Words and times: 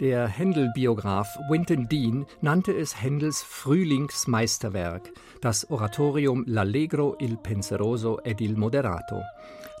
Der 0.00 0.28
Händel-Biograf 0.28 1.38
Winton 1.50 1.86
Dean 1.86 2.24
nannte 2.40 2.72
es 2.72 3.02
Händels 3.02 3.42
Frühlingsmeisterwerk, 3.42 5.12
das 5.42 5.70
Oratorium 5.70 6.46
L'Allegro 6.46 7.16
il 7.20 7.36
Penseroso 7.36 8.18
ed 8.24 8.40
il 8.40 8.56
Moderato. 8.56 9.20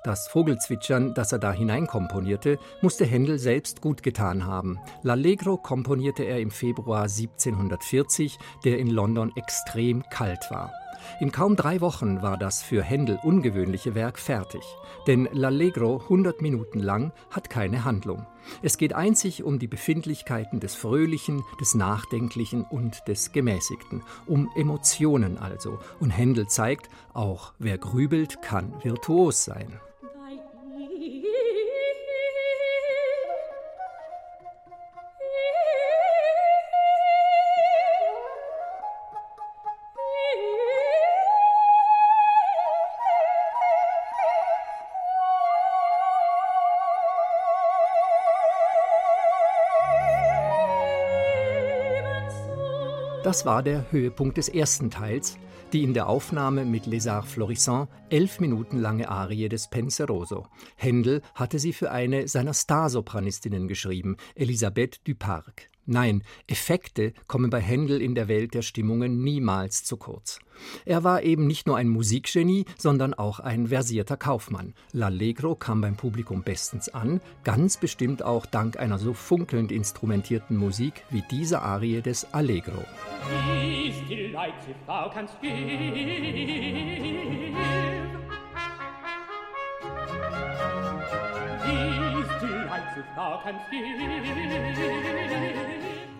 Das 0.04 0.28
Vogelzwitschern, 0.28 1.14
das 1.14 1.32
er 1.32 1.38
da 1.38 1.52
hineinkomponierte, 1.52 2.58
musste 2.82 3.06
Händel 3.06 3.38
selbst 3.38 3.80
gut 3.80 4.02
getan 4.02 4.44
haben. 4.44 4.78
L'Allegro 5.02 5.56
komponierte 5.56 6.24
er 6.24 6.38
im 6.38 6.50
Februar 6.50 7.04
1740, 7.04 8.36
der 8.62 8.78
in 8.78 8.88
London 8.88 9.32
extrem 9.36 10.02
kalt 10.10 10.50
war. 10.50 10.70
In 11.18 11.32
kaum 11.32 11.56
drei 11.56 11.80
Wochen 11.80 12.22
war 12.22 12.38
das 12.38 12.62
für 12.62 12.82
Händel 12.82 13.18
ungewöhnliche 13.22 13.94
Werk 13.94 14.18
fertig. 14.18 14.62
Denn 15.06 15.26
L'Allegro, 15.28 16.00
100 16.02 16.40
Minuten 16.40 16.78
lang, 16.78 17.12
hat 17.30 17.50
keine 17.50 17.84
Handlung. 17.84 18.26
Es 18.62 18.78
geht 18.78 18.92
einzig 18.92 19.42
um 19.42 19.58
die 19.58 19.66
Befindlichkeiten 19.66 20.60
des 20.60 20.74
Fröhlichen, 20.74 21.42
des 21.60 21.74
Nachdenklichen 21.74 22.64
und 22.64 23.06
des 23.08 23.32
Gemäßigten, 23.32 24.02
um 24.26 24.50
Emotionen 24.54 25.38
also. 25.38 25.78
Und 25.98 26.10
Händel 26.10 26.46
zeigt, 26.46 26.88
auch 27.12 27.52
wer 27.58 27.78
grübelt, 27.78 28.40
kann 28.42 28.72
virtuos 28.82 29.44
sein. 29.44 29.80
Das 53.22 53.44
war 53.44 53.62
der 53.62 53.92
Höhepunkt 53.92 54.38
des 54.38 54.48
ersten 54.48 54.90
Teils, 54.90 55.36
die 55.74 55.82
in 55.82 55.92
der 55.92 56.08
Aufnahme 56.08 56.64
mit 56.64 56.86
Les 56.86 57.06
Arts 57.06 57.30
Florissants 57.30 57.92
elf 58.08 58.40
Minuten 58.40 58.78
lange 58.78 59.10
Arie 59.10 59.50
des 59.50 59.68
Penseroso. 59.68 60.46
Händel 60.76 61.20
hatte 61.34 61.58
sie 61.58 61.74
für 61.74 61.90
eine 61.90 62.28
seiner 62.28 62.54
Starsopranistinnen 62.54 63.68
geschrieben, 63.68 64.16
Elisabeth 64.34 65.06
Duparc. 65.06 65.68
Nein, 65.92 66.22
Effekte 66.46 67.12
kommen 67.26 67.50
bei 67.50 67.60
Händel 67.60 68.00
in 68.00 68.14
der 68.14 68.28
Welt 68.28 68.54
der 68.54 68.62
Stimmungen 68.62 69.24
niemals 69.24 69.82
zu 69.82 69.96
kurz. 69.96 70.38
Er 70.84 71.02
war 71.02 71.24
eben 71.24 71.48
nicht 71.48 71.66
nur 71.66 71.76
ein 71.76 71.88
Musikgenie, 71.88 72.64
sondern 72.78 73.12
auch 73.12 73.40
ein 73.40 73.66
versierter 73.66 74.16
Kaufmann. 74.16 74.74
L'Allegro 74.94 75.56
kam 75.56 75.80
beim 75.80 75.96
Publikum 75.96 76.44
bestens 76.44 76.90
an, 76.90 77.20
ganz 77.42 77.76
bestimmt 77.76 78.22
auch 78.22 78.46
dank 78.46 78.78
einer 78.78 79.00
so 79.00 79.14
funkelnd 79.14 79.72
instrumentierten 79.72 80.56
Musik 80.56 81.02
wie 81.10 81.24
dieser 81.28 81.62
Arie 81.62 82.02
des 82.02 82.32
Allegro. 82.32 82.84
Kannst 85.12 85.40
gehen. 85.40 86.70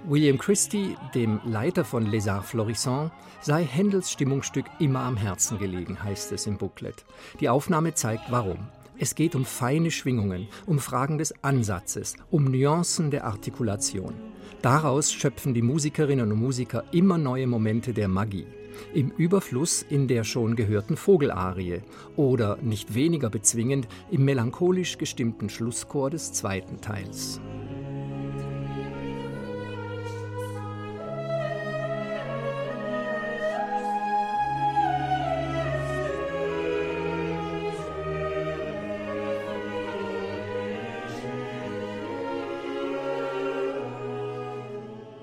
William 0.04 0.38
Christie, 0.38 0.96
dem 1.14 1.40
Leiter 1.44 1.84
von 1.84 2.06
Les 2.06 2.28
Arts 2.28 2.50
Florissants, 2.50 3.12
sei 3.40 3.64
Händels 3.64 4.10
Stimmungsstück 4.10 4.66
immer 4.78 5.00
am 5.00 5.16
Herzen 5.16 5.58
gelegen, 5.58 6.02
heißt 6.02 6.32
es 6.32 6.46
im 6.46 6.58
Booklet. 6.58 7.04
Die 7.40 7.48
Aufnahme 7.48 7.94
zeigt 7.94 8.30
warum. 8.30 8.68
Es 8.98 9.14
geht 9.14 9.34
um 9.34 9.44
feine 9.44 9.90
Schwingungen, 9.90 10.48
um 10.66 10.78
Fragen 10.78 11.18
des 11.18 11.34
Ansatzes, 11.42 12.16
um 12.30 12.44
Nuancen 12.44 13.10
der 13.10 13.24
Artikulation. 13.24 14.14
Daraus 14.62 15.12
schöpfen 15.12 15.54
die 15.54 15.62
Musikerinnen 15.62 16.30
und 16.30 16.38
Musiker 16.38 16.84
immer 16.92 17.18
neue 17.18 17.46
Momente 17.46 17.94
der 17.94 18.08
Magie 18.08 18.46
im 18.94 19.10
Überfluss 19.16 19.84
in 19.88 20.08
der 20.08 20.24
schon 20.24 20.56
gehörten 20.56 20.96
Vogelarie 20.96 21.80
oder 22.16 22.58
nicht 22.62 22.94
weniger 22.94 23.30
bezwingend 23.30 23.88
im 24.10 24.24
melancholisch 24.24 24.98
gestimmten 24.98 25.48
Schlusschor 25.48 26.10
des 26.10 26.32
zweiten 26.32 26.80
Teils. 26.80 27.40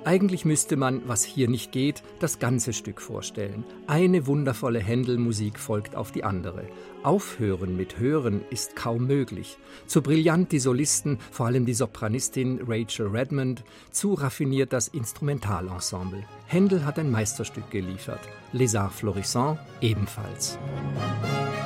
Eigentlich 0.07 0.45
müsste 0.45 0.77
man, 0.77 1.01
was 1.05 1.25
hier 1.25 1.49
nicht 1.49 1.73
geht, 1.73 2.01
das 2.19 2.39
ganze 2.39 2.71
Stück 2.71 3.01
vorstellen. 3.01 3.65
Eine 3.87 4.25
wundervolle 4.25 4.79
Händelmusik 4.79 5.59
folgt 5.59 5.97
auf 5.97 6.13
die 6.13 6.23
andere. 6.23 6.63
Aufhören 7.03 7.75
mit 7.75 7.99
Hören 7.99 8.39
ist 8.49 8.77
kaum 8.77 9.05
möglich. 9.05 9.57
Zu 9.85 10.01
brillant 10.01 10.53
die 10.53 10.59
Solisten, 10.59 11.19
vor 11.29 11.47
allem 11.47 11.65
die 11.65 11.73
Sopranistin 11.73 12.61
Rachel 12.65 13.07
Redmond, 13.07 13.65
zu 13.91 14.13
raffiniert 14.13 14.71
das 14.71 14.87
Instrumentalensemble. 14.87 16.23
Händel 16.45 16.85
hat 16.85 16.99
ein 16.99 17.11
Meisterstück 17.11 17.69
geliefert. 17.69 18.21
Les 18.53 18.75
Arts 18.75 18.95
Florissants 18.95 19.59
ebenfalls. 19.81 20.57
Musik 20.93 21.56